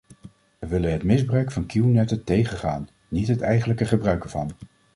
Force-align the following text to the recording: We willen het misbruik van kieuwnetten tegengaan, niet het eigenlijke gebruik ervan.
We 0.59 0.67
willen 0.67 0.91
het 0.91 1.03
misbruik 1.03 1.51
van 1.51 1.65
kieuwnetten 1.65 2.23
tegengaan, 2.23 2.89
niet 3.07 3.27
het 3.27 3.41
eigenlijke 3.41 3.85
gebruik 3.85 4.23
ervan. 4.23 4.51